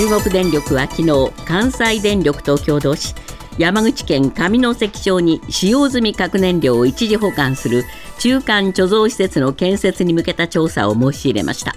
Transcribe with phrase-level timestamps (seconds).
[0.00, 3.14] 中国電力は昨日関西電力と共同し
[3.58, 7.84] 山口県上関町に使用済み核燃料を一時保管する
[8.18, 11.76] 中間貯蔵施設の建設に向けた調査を申し入れました。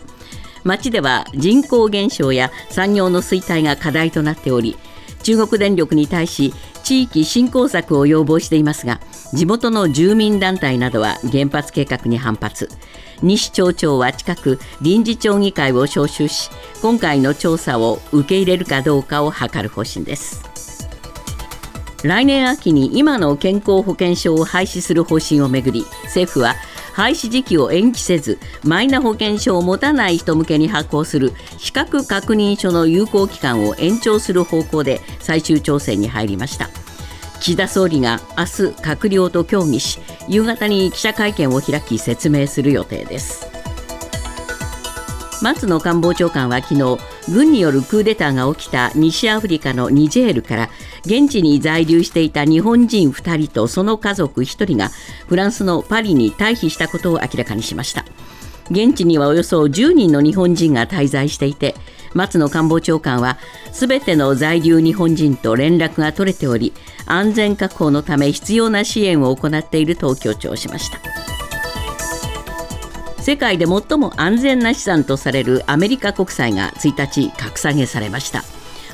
[0.64, 4.78] 町では人口減少や産業の衰退が課題となっており
[5.24, 9.02] 中国電力に対し地域振興策を要望していますが
[9.34, 12.70] 地元の住民団体などは原発計画に反発。
[13.24, 20.44] 西町長は近く臨時町議会を招集し今回の調査を受け入れるかどうかを図る方針です。
[22.04, 26.56] 来年秋に今の健康保険証を廃止する方針をめぐり政府は
[26.94, 36.83] 廃止時期を延期せずマイナ保険証を持たない人向けに発行する資格確認書の有効期間を延長する方向で最終調整に入りました。
[37.44, 43.52] 岸田総理が明日閣僚と協議し夕方に記者会見を開き説明する予定です。
[45.42, 46.98] 松野官房長官は昨日
[47.30, 50.70] 軍によるクーデターが起きた西アフリカのニジェールから
[51.02, 54.90] 現地に在留していた日本人2人とその家族1人が
[55.28, 58.06] フランスのパリに退避したことを明らかにしました。
[58.72, 61.76] 現地にはおよそ10人の日本人が滞在していて
[62.14, 63.38] 松野官房長官は
[63.72, 66.74] すべての在留日本人と連絡が取れており
[67.06, 71.00] 安全確保のため必要な支援を行っていると強調しました。
[73.20, 78.44] 世界で最も安全な資産とされるアメリカ国債が1日格下げされました。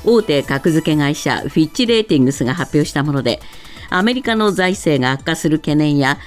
[0.06, 3.42] 大手格付け会社フィッチ・レーティングスが発表したもので
[3.90, 6.20] アメリカの財政が悪化する懸念や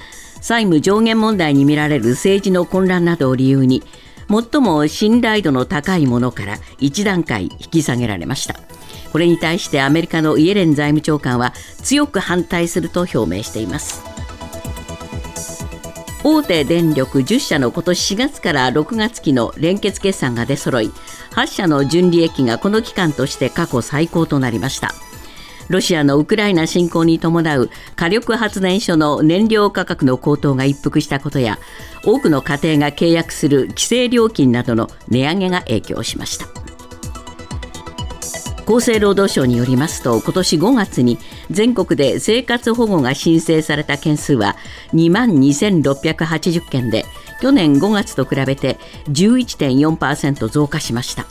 [0.43, 3.81] 債務上限問題に見られる政治の混乱などを理由に
[4.27, 8.55] 最も信頼度の高いものから1段階引き下げられました。
[9.13, 14.03] これに対してアメリカのイエレン財務長官は強く反対すると表明しています。
[16.25, 20.91] 大手電力10社の今年4月から6月期の連結決算が出揃い
[21.31, 24.93] 8社の純利益がこの期間として過去最高となりました。
[25.69, 31.59] ロシアのウクライナ侵攻に伴う火力発電所の燃料価格の高騰が一服したことや
[32.05, 36.47] 多くの家庭が契約する規制料金などの値上げが影響しました。
[38.65, 41.17] 厚生労働省によりますと今年5月に
[41.51, 44.55] 全国で生活保護が申請された件数は
[44.93, 47.05] 2万2680件で
[47.41, 51.25] 去年5月と比べて11.4%増加しました。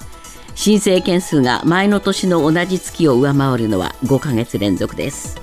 [0.54, 5.40] 申請件数が前の年の同じ月を上回るのは5ヶ月連続です。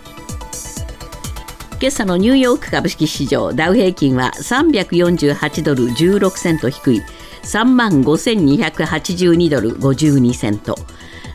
[1.82, 7.02] 今朝のニューヨーク株式市場ダウ平均は348ドル16セント低い
[7.44, 10.76] 3万5282ドル52セント。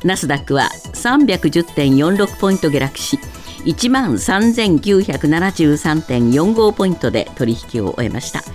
[0.05, 3.19] ナスダックは310.46ポイント下落し
[3.65, 8.43] 1万3973.45ポイントで取引を終えました。
[8.43, 8.51] 為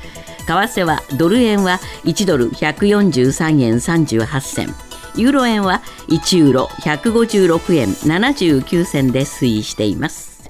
[0.48, 4.89] 替はドル円は1ドル143円38銭。
[5.20, 10.50] ユーロ円は1ユーロ156円79銭で推移しています。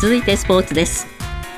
[0.00, 1.08] 続いてスポーツです。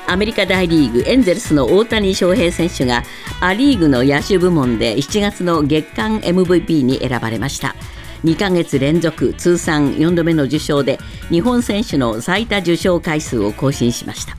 [0.07, 3.03] アメリカ大リーグエンゼルスの大谷翔平選手が
[3.41, 7.75] ア・リーグの野手部門で7月の月間 MVP に選ばれました。
[8.23, 10.97] 2ヶ月連続通算4度目の受賞で
[11.29, 14.35] 日本選手の最多受賞回数を更新しました。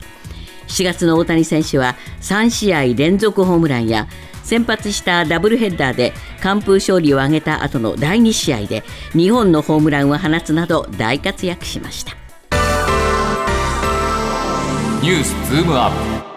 [0.67, 4.09] 7月の大谷選手は3試合連続ホームランや
[4.43, 8.83] 先発したダブルヘッダーで完封勝利を挙げた後の第2試合で
[9.13, 12.13] 2本のホームランを放つなど大活躍しました。
[15.01, 15.91] ニュースズームアッ
[16.27, 16.33] プ。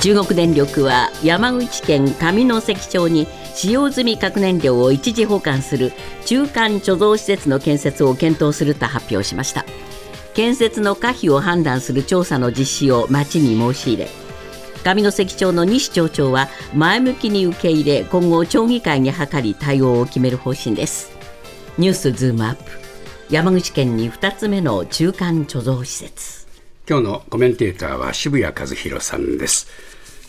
[0.00, 5.92] 中国電力は山口県上関町に使用済み核燃料を一時保管する
[6.24, 9.64] 中間貯蔵施設の建設を検討すると発表しました。
[10.34, 14.08] 建設の可否を判断する調査の実施を町に申し入れ
[14.84, 21.12] 上関町の西町長は前向きに受け入れ今後町議会に諮り対応を決める方針です。
[21.78, 22.62] ニュースズームアップ。
[23.30, 26.46] 山口県に2つ目の中間貯蔵施設。
[26.88, 29.68] 今日のコメンテーターは渋谷和弘さんです。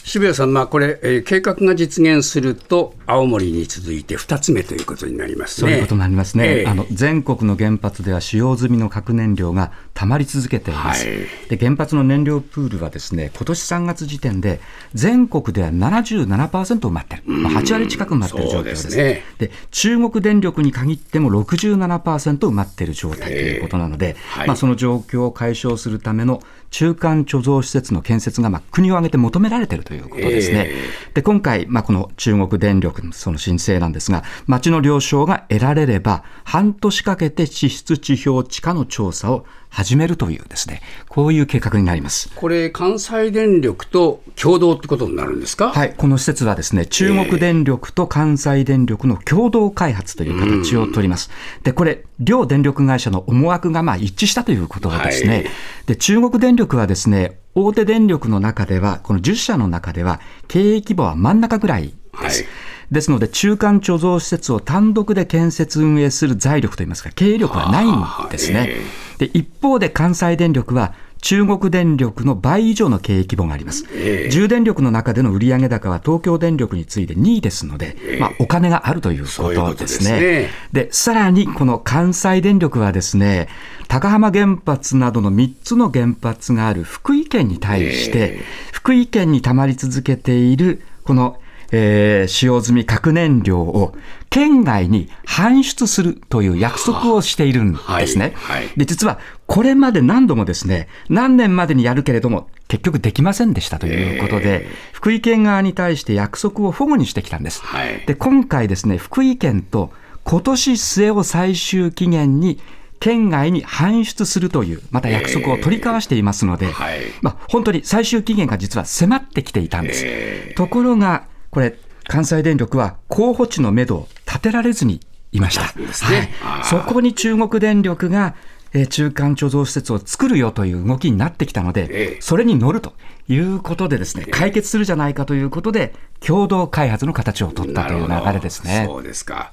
[0.03, 5.71] 渋谷さん、まあ、これ、えー、計画が実現すると、青森に続いて2つ目ということになりますね。
[5.71, 11.17] そういうことになりますね、えー、あの全国の原発では使用済みの核燃料がたまり続けています、はい、
[11.49, 14.59] で原発の燃料プールはですね今年3月時点で、
[14.93, 18.95] 全国では77%埋まってる、まあ、8割近く埋まってる状況です。
[18.95, 26.41] で、ね、中国電力に限っても67%埋まっている状態ということなので、えーはい、まあ、その状況を解消するための
[26.73, 30.65] 中間貯蔵施設の建設がまあ国を挙げて求められているということですね。
[30.69, 42.29] えー、で今回、まあ、この中国電力のその申請なんですが、町の了承が得られれば、半年かけて地質地表地下の調査を始めるというですね、こういう計画になります。
[42.35, 45.71] これ、関西電力と共同ってことになるんですか？
[45.71, 51.31] はい、この施設はですね、中国電力と関西電力の共同開発という形をとります。
[51.63, 55.29] で、これ、両電力会社の思惑がまあ一致したということですね。
[55.29, 55.45] はい、
[55.87, 62.43] で、中国電力はですね、大手電力の中では、この10社の中では、経営規模は真ん中ぐらいです。
[62.43, 62.51] はい
[62.91, 68.75] ですので、中間貯蔵施設を単独で建設運営する財力といいますか、経営力はないんですね。
[69.17, 70.93] で一方で関西電力は
[71.23, 73.85] 中国電力の倍以上の経営規模があります。
[73.93, 80.49] えー、重電力の中での売上高は東京電力に次いで2位ですので、えー、まあ、お金があるということですね。
[80.73, 83.47] で、ね、さらにこの関西電力はですね、
[83.87, 91.39] 高浜原発などの3つの原発がある福井県に対して、えー、福井県にたまり続けているこの
[91.75, 93.95] えー、使用済み核燃料を
[94.29, 98.33] 県外に搬出するという約束をしているんですね。
[98.35, 107.61] はいはい、で実はこれまで何度もですね、何年までにやるけれども、結局できませんでしたということで、えー、福井県側に対して約束を保護にしてきたんです。
[107.63, 109.91] はい、で今回ですね、福井県と
[110.23, 112.59] 今年末を最終期限に
[112.99, 120.03] 県外に搬出するという、また約束を取り交わしていますので、えーはい、まあ、本当に最終期限が実は迫ってきていたんです。
[120.05, 125.01] えー、ところが、これ、関西電力は候補地のめどを立てられずに
[125.31, 125.79] いました。
[126.11, 128.35] ね、はい、そこに中国電力が
[128.73, 132.93] え中間貯蔵施設を作るよという動きになってきたので、それに乗ると
[133.29, 135.93] いうことでですね、解決するじゃないかということで、
[136.25, 138.85] 共同開発の形を取ったという流れですね。
[138.87, 139.51] そうですか。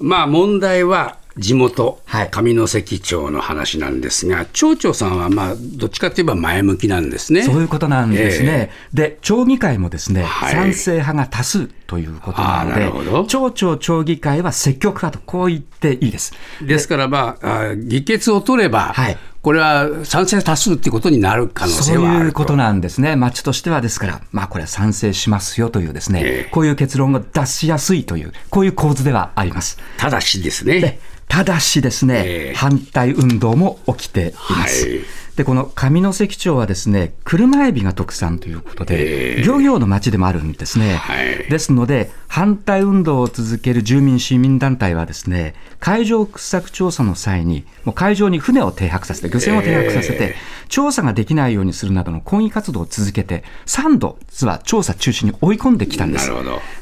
[0.00, 2.00] まあ問題は地元、
[2.30, 7.42] 上関町の話なんですが、町長さんはまあどっちかといえば前向きなんですね。
[7.42, 8.70] そういうことなんですね。
[8.92, 16.34] えー、で、町議会もですね、はい、賛成派が多数ということなので、町長町議会は積極派と、こう言っていいです。
[16.62, 23.14] ですから、まあ、議決を取れば、はい、これは賛成多数っていうことになる可能性はあるそういうことなんですね。
[23.14, 29.78] 町としてはですから、まあこれは賛成しますよというですね、えー、こういう結論を出しやすいという、こういう構図ではあります。
[29.98, 30.98] ただしですね。
[31.28, 34.88] ただしですね、えー、反対運動も起きています。
[34.88, 35.00] はい
[35.36, 40.94] で、この上関町はですね、車エビが特産ということで、漁業の町でもあるんですね。
[40.94, 50.36] はい、ですので、反対運動を続ける住民市民団体はですね、海上掘削調査の際に、もう海上に船を停泊させて、漁船を停泊させて、
[50.68, 56.30] 調査ができないようにするなどの抗議活動を続けて、3度、実は調査中止に追い込んできたんです。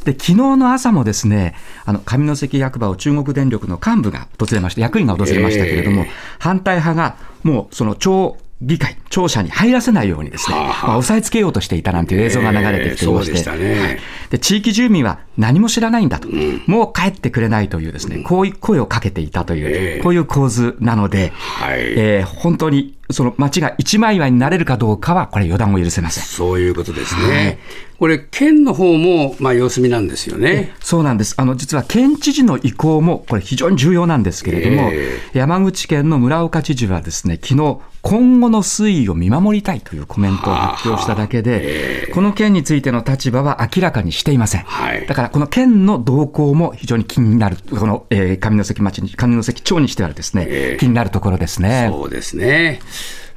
[0.05, 6.06] で、昨日の朝もですね、あの、上関役場を中国電力の幹部が訪れまして、役員が訪れましたけれども、
[6.42, 13.80] 反対派がもうその町議会、庁舎に入らせないようにですね、はあはあ、まあ、押さえつけようとしていたなんていう映像が流れてきていまして、えーね。
[13.80, 13.98] はい、
[14.30, 26.25] で地域住民は何も知らないんだと、うん、もう帰ってくれないというですね、こういう声をかけていたという、えー、こういう構図なので、はい、えー、本当にその町が一枚岩になれるかどうかは、これ、予断を許せません。
[26.25, 27.23] そういうことですね。
[27.23, 27.58] はい、
[27.99, 30.75] これ、県の方もまあ様子見なんですよね。
[30.81, 31.34] そうなんです。
[31.37, 44.62] あの実は県知事の意向もこれ非常に重要なんですけれども、えー、山口県の村岡知事はですね、昨日今後の推移を見守りたいというコメントを発表しただけで、この件についての立場は明らかにしていません。
[44.62, 51.88] はい、だからこの県の動向も非常に気になる、この、えー、上関町に、上関町にしてはですね、えー、気になるところですね。
[51.90, 52.80] そうですね。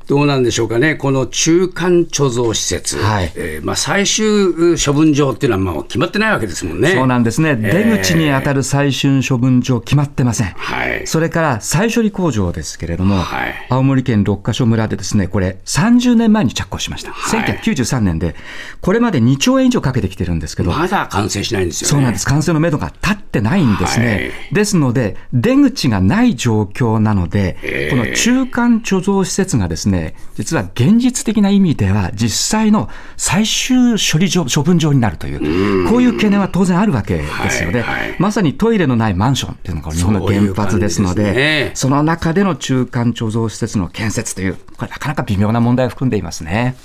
[0.07, 3.31] どうなんでしょうかね、この中間貯蔵施設、はい。
[3.35, 4.53] えーまあ、最終
[4.83, 6.93] 処分場っていうのはもう決まってないわけですもんね。
[6.93, 18.35] そうなんですね、出口に当たる最終処分場、決まってません、はい、それから再処理工場ですけれども、はい、青森県六ヶ所村でですね、これ、30年前に着工しました、はい、1993年で、
[18.81, 24.07] これまで2兆円以上かけてきてるんですけど、まだ完成しないんですよ、ね、そうなんです、完成のめどが立ってないんですね。
[24.07, 37.81] はい、ですので、出口がない状況なので、この中間貯蔵施設がですね、実は現実的な意味では、実際の最終処理場、処分場になるという、こういう懸念は当然あるわけですよね。
[37.81, 46.75] はいはい、まさにトイレのないマンションっていうのが日本の原発ですので、そね、その中での中間貯蔵施設の建設という、これなかなか微妙な問題を含んでいますね。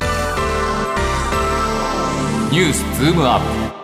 [2.50, 3.79] ニュースズームアップ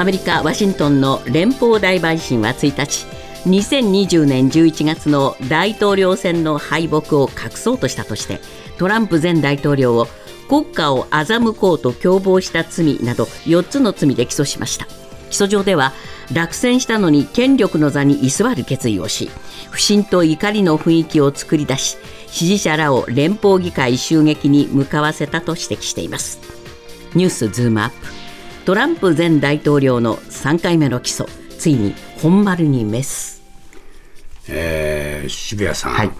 [0.00, 3.04] アメリカ・ワシントンの連邦大陪審は1日
[3.46, 8.40] 2020年11月の大統領選の敗北を隠そうとしたとして
[8.78, 10.06] トランプ前大統領を
[10.48, 14.86] 国家を欺こうと共謀した罪など4つの罪で起訴しました。
[15.28, 15.92] 起訴状では
[16.32, 19.30] 落選したのに権力の座に居座る決意をし
[19.70, 26.40] 不信と怒りの雰囲気を作り出し支持者らを連邦議会襲撃に向かわせたと指摘しています。
[27.14, 28.19] ニュースズームアップ。
[28.64, 31.26] トランプ前大統領の3回目の起訴。
[31.58, 33.42] ついに本丸にメス、
[34.48, 36.10] えー、渋谷さん、はい。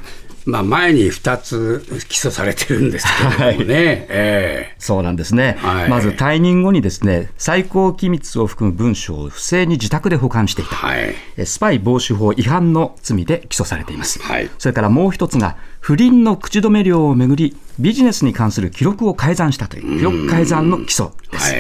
[0.45, 4.07] まあ、前に2つ起訴されてるんですけれどもね、はい。
[4.09, 11.15] えー、そうなんですね、はい、まず退任後にですね最高機密を含む文書を不正に自宅で保管していた、はい、
[11.47, 21.55] スパイ防止法違反の罪で起訴されています、はい、それからもう一つが、不倫の口止め料をめぐり、ビジネスに関する記録を改ざんしたという、記録改ざんの起訴です。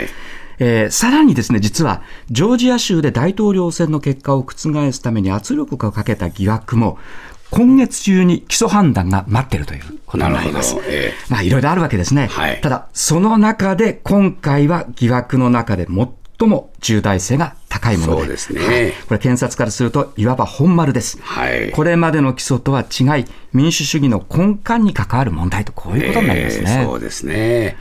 [0.60, 6.98] えー、さらにですね、実は、ジョージア州で大統領選の結果を覆すために圧力をかけた疑惑も、
[7.50, 10.76] 今月中に基礎判断が待っているということになります。
[10.86, 12.28] えー、まあ、いろいろあるわけですね。
[12.28, 15.86] はい、ただ、その中で今回は疑惑の中で
[16.38, 26.76] 最も重大性が高いもので、ですね、はい、これ検察からするといわば本丸です、はい、これまでの起訴とは違い、民主主義の根幹に関わる問題と、こういうことになりますね。
[26.80, 27.76] えー、そうですね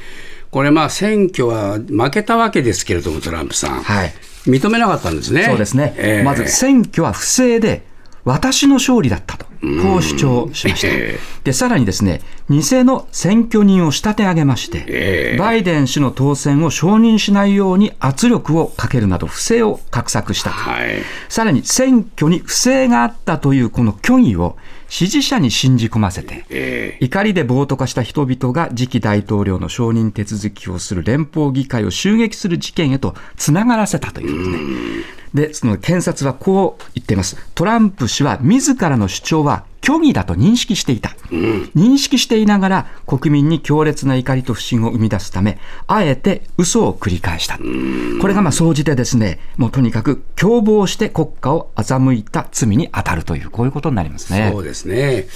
[0.51, 4.13] これ、まあ選挙は負けたわけですけれども、トランプさん、はい、
[4.45, 5.43] 認めなかったんですね。
[5.43, 7.85] そうですね、えー、まず選挙は不正で、
[8.25, 11.19] 私の勝利だったと、こう主張しました。
[11.43, 20.55] で、さらにですね、偽の選挙人を仕立て上げまして、バイデン氏の当選を承認しないように圧力をかけるなど、不正を画策したと。
[20.55, 24.55] はい、さらに選挙に不正があったというこの虚偽を
[24.87, 35.18] 支持者に信じ込ませて、怒りで暴徒化した人々が次期大統領の承認手続きをする連邦議会を襲撃する事件へとつながらせたというですね。
[35.33, 37.37] で、その検察はこう言っています。
[37.55, 45.57] トランプ氏は自らの主張は虚偽だと認識していた、うん、認識していながら国民に強烈な怒りと不信を生み出すため、
[45.87, 47.57] あえて嘘を繰り返した。
[47.59, 54.49] うん、これがまあ総じてですね、もうとにかく共謀して国家を欺いた罪に当たるという、こういうことになりますね。
[54.51, 55.27] そうですね。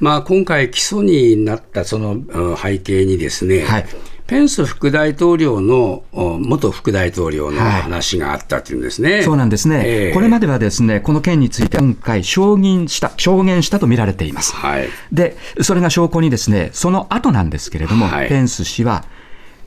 [0.00, 3.86] まあ、今回、起訴になったその背景にですね、はい、
[4.28, 14.54] ペンス副大統領の元副大統領の話があったというんですね、はい、そうなんですね、えー、これまではですねこの件について今回証言した、証言したと見られています。
[14.54, 19.06] はい、で、それが証拠にですね、その後なんですけれども、はい、ペンス氏は、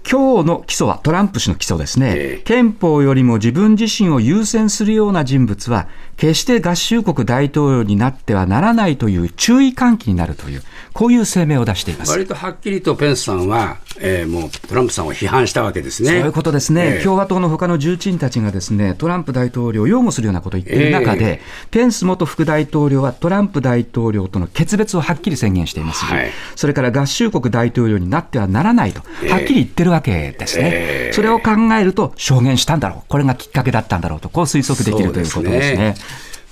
[0.09, 5.87] 今日の起訴は、トランプ氏の起訴ですね、えー、憲法よりも自分自身を優先するような人物は、
[6.17, 10.63] 決して合衆国大統領になってはならないという注意喚起になるという、
[10.93, 12.11] こういう声明を出しています。
[12.11, 16.09] 割とはっきりとペンスさんは、えー、もうトランプさんを批判したわけですね。
[16.09, 31.11] そういうことですね、えー、共和党の他の重鎮たちがですねトランプ大統領を擁護するようなことを言っている中で、えー、ペンス元副大統領はトランプ大統領との決別をはっきり宣言していますし、はい、それから合衆国大統領になってはならないと、はっきり言ってるわけですね。
[31.13, 35.95] それを考えると、証言したんだろう、これがきっかけだったんだろうと、こう推測できるということですね。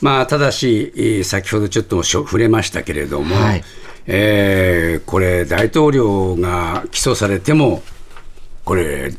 [0.01, 3.63] まあ、ただし、先ほどちょっと触れましたけれども、はい、
[4.11, 7.83] えー、これ、大統領が起訴されても、
[8.65, 9.11] これ、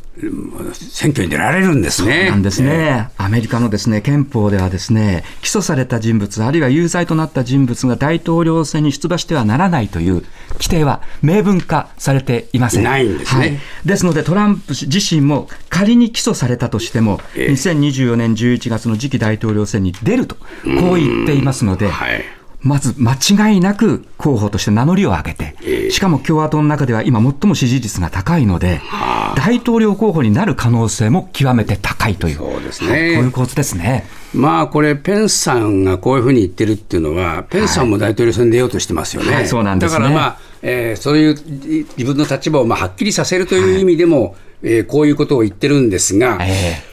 [0.73, 2.29] 選挙に出られるんですね。
[2.31, 12.85] なんですね、アメリカのですね憲法ではですね起訴された人物、あるいは有罪となった人物が大統領選に出馬してはならないという規定は明文化されていません。
[12.85, 13.41] ないんですね。
[13.41, 21.89] はい、ですので、トランプ氏自身も仮に起訴されたとしても、えー、2024年11月の次期大統領選に出ると、こう言っていますので。
[21.89, 28.81] はいまず間違いなく候補として名乗りを上げて、しかも共和党の中では今、最も支持率が高いので、
[29.37, 34.05] 大統領候補になる可能性も極めて高いという、そうですね、はい、こういう構図ですね。
[34.35, 39.35] まあこれ、ペンスさんがこういうふうに言ってるっていうのは、ペンスさんも大統領選に出ようとしてますよね。
[39.35, 41.35] はい、そうなんです、ね、だからまあ、えー、そういう
[41.97, 46.90] 自分の立場をまあはっきりさせるという意味でも、はい、えー、こういうことを言ってるんですが、えー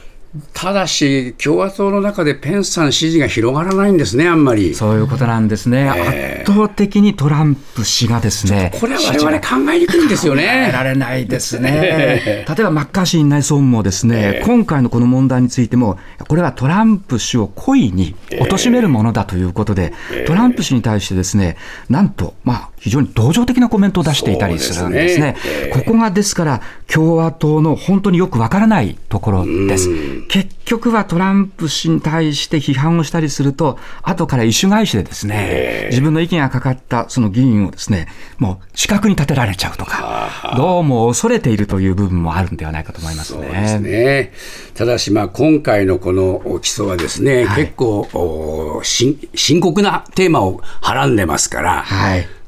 [0.52, 4.74] ただし、共和党の中でペンスさん支持が広がらないんですね、あんまり。
[4.74, 10.42] そういうことなんですね、えー、圧倒的にトランプ氏がですね、これは我々考えにくいんですよね。
[10.42, 12.44] 考えられないですね。
[12.46, 21.56] 例えばマッカーシー内総務もですね、えー、今回のこの問題についても、これはトランプ氏を故意に貶めるものだということで、えー、トランプ氏に対してですね、
[21.88, 25.36] なんと、まあ、非常に同情的なコメントを出していたりするんですね。
[25.38, 25.70] すね。
[25.72, 29.88] ここがですから、共和党の本当によくわからないところです。
[30.28, 38.08] 結局はトランプ氏に対して批判をしたりすると、後から意種返しでですね、自分の意見がかかったその議員をですね、
[38.38, 43.42] もう資格に立てられちゃうとか、どうも恐れているという部分もあるんではないかと思いますね。
[43.42, 44.32] そうですね。
[44.74, 51.84] ただし、まあ、今回のこの起訴はですね、はい、結構深刻なテーマをはらんでますから、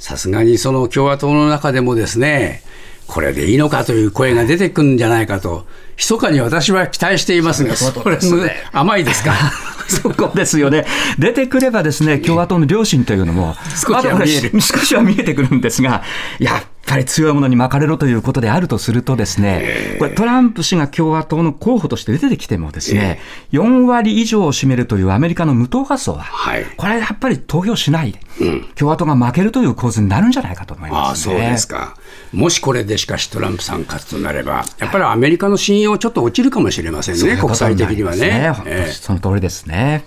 [0.00, 2.62] さすがにその共和党の中でもですね、
[3.06, 5.66] これでいいのかという声が出てくるんじゃないかと、
[5.98, 8.18] 密かに私は期待していますが、それ、
[8.72, 9.34] 甘いですか？
[9.90, 10.86] そこですよね。
[11.18, 14.60] 出てくればですね、共和党の両親というのも、少しは見える。
[14.60, 16.02] 少しは見えてくるんですが、
[16.38, 23.20] やっぱり強いものに巻かれろということであるとするとですね、これトランプ氏が共和党の候補として出てきてもですね、
[23.52, 26.26] 4割以上を占めるというアメリカの無党派層は、
[26.76, 28.18] これやっぱり投票しないで、
[28.74, 31.96] 共和党が負けるという構図になるんじゃないかと思います、ね、あそうですか。
[32.32, 38.52] もしこれでしかしトランプさん勝つとなれば、やっぱりアメリカの信用ちょっと落ちるかもしれませんね、国際的にはね。
[38.90, 40.04] その通りですね。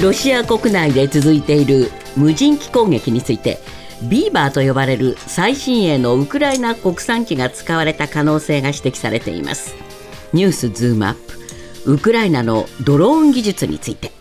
[0.00, 3.60] ロシア国内で続いている無人機攻撃について
[4.08, 9.74] ビーバーと呼ばれる最新鋭のウクライナ国産機が使われた可能性が指摘されています。
[10.32, 11.14] ニュースズームアッ
[11.84, 11.92] プ。
[11.92, 14.12] ウクライナのドローン技術について。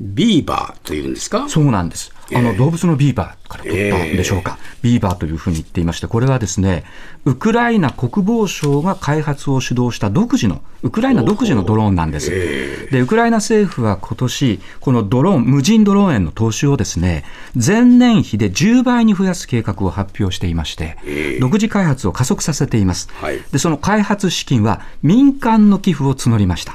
[0.00, 1.48] ビーバーというんですか？
[1.48, 6.84] そうなんですあの動物のビーバーから取ったんでしょうか、えー、ビーバーというふうに言っていまして、これはですね、
[7.24, 12.30] ウクライナ国防省が開発を主導した独自の、ウクライナ独自のドローンなんです。
[12.32, 23.08] えー、で、ウクライナ政府は今年、このドローン、無人ドローンへの投資をですね、前年比で10倍に増やす計画を発表していまして、えー、独自開発を加速させています。
[23.20, 26.74] はい、で、その開発資金は民間の寄付を募りました。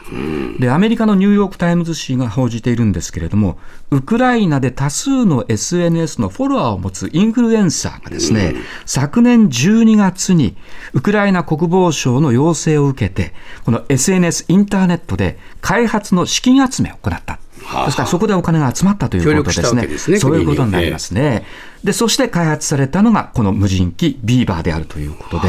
[0.59, 3.57] で、アメリカのニューヨーク・タイムズ紙が報じているんですけれども、
[3.89, 8.55] ウクライナで多数の SNS のフォロワーを持つインフルエンサーがですね、
[8.85, 10.55] 昨年12月に
[10.93, 13.33] ウクライナ国防省の要請を受けて、
[13.65, 17.39] この SNS インターネットで開発の資金集めを行った。
[17.85, 19.87] ですからそこでお金が集まったということですね。
[19.97, 21.45] すねそういうことになりますね。
[21.83, 25.47] で、そして開発されたのがこの無人機ビーバーであるということで、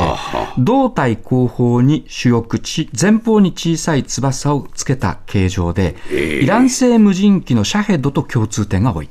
[0.58, 9.08] 胴体後方に主翼地、前方に小さい翼をつけた形状で、イラン製無人機のシャヘドと共通点が多い。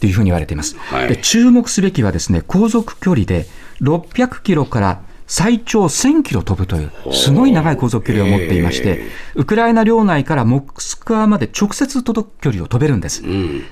[0.00, 0.76] というふうに言われています。
[0.78, 3.46] はい、で注目すべきはですね、航続距離で
[3.80, 9.00] 600キロから最長1000キロ飛ぶという、すごい長い航続距離を持っていまして、
[9.34, 13.24] ウクライナ領内からモスクワまで直接届く距離を飛べるんです。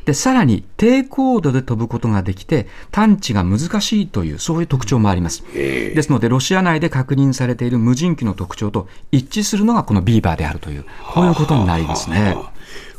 [0.05, 5.45] で、さらに低高度で飛ぶことができて、探知が難しいという、そういう特徴もあります。
[5.53, 12.37] ですので、ロシア内で確認されている無人機の特徴と一致するのがこのビーバーであるという、こういうことになりますね。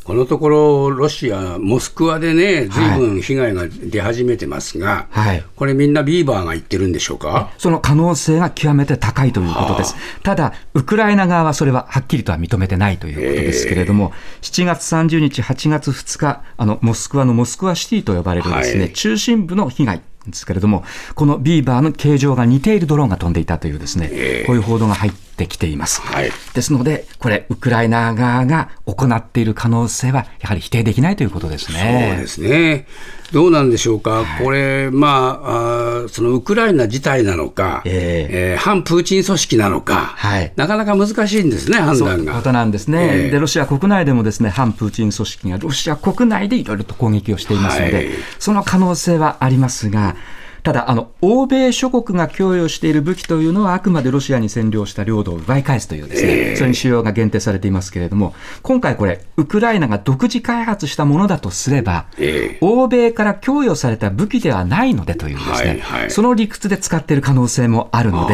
[0.06, 2.84] このところ、ロシア、モスクワでね、ずい。
[3.00, 7.52] ぶん被害が出始めてますが、はい、これ、みんなビーバーが言ってるんでしょうか？
[7.58, 9.96] その可能性が極めて高いということです。
[10.22, 14.14] ただ、ウクライナ側はそれははっきりとは認めてないということですけれども、
[14.44, 20.02] 7月30日、8月2日、あのモスクワのモスクワシティと呼ばれるですね、はい、中心部の被害。
[20.30, 20.84] ですけれども、
[21.16, 26.02] このビーバーの形状が似ているドローンが飛んでいたというですね、こういう報道が入ってきています。
[26.02, 32.10] はい、ですので、これ、ウクライナ側が行っている可能性は、やはり否定できないということですね。
[32.12, 32.88] そうですね。
[33.36, 42.14] どうなんでしょうか、はい、これ、まああ、そのウクライナ自体なのか、えー、えー、反プーチン組織なのか、はい、なかなか難しいんですね、判断が。
[42.14, 48.08] そういうことなんですね、えー、で、ロシア国内でもですね反プーチン組織がロシア国内でいろいろと攻撃をしていますので、はい、
[48.40, 50.16] その可能性はありますが、
[50.66, 68.34] ただあの、欧米諸国が供与している武器というのは、あくまでロシアに占領した領土を奪い返すというですね、えー、それに使用が限定されていますけれども、今回これ、ウクライナが独自開発したものだとすれば、えー、欧米から供与された武器ではないのでというですね、その理屈で使っている可能性もあるので、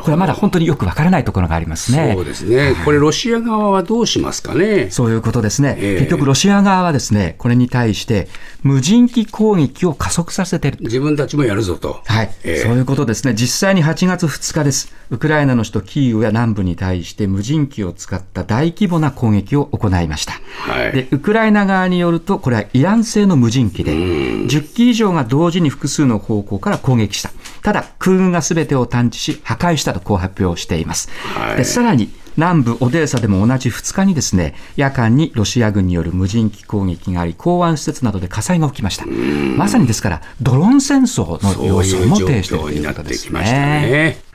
[0.00, 2.14] これはまだ本当によくわからないところがありますね。
[2.16, 4.90] そうですね、これ、ロシア側はどうしますかね？
[4.90, 8.26] そういうことですね、えー、結局、ロシア側はですね、これに対して、
[8.64, 10.78] 無人機攻撃を加速させている。
[10.80, 12.00] 自分たちもやるぞと。
[12.04, 20.32] はい、えー、そういうことですね、実際に8月2日です、ウクライナの首都キーウや南部に対して無人機を使った大規模な攻撃を行いました。
[20.32, 27.30] はい、でウクライナ側によると、これはイラン製の無人機で、10機以上が同時に複数の方向から攻撃した。
[27.62, 31.10] ただ、空軍がすべてを探知し、破壊したとこう発表しています。
[31.34, 39.06] はい、でさらに南部オデーサでも同じ2日にですね夜間にロシア軍による無人機攻撃があり港湾施設などで火災が起きました。
[39.06, 44.27] まさにですからドローン戦争の様相も呈しているということですね。